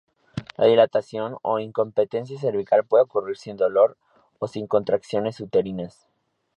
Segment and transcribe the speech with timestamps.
[0.57, 3.99] La dilatación o incompetencia cervical puede ocurrir sin dolor
[4.39, 6.07] o sin contracciones uterinas.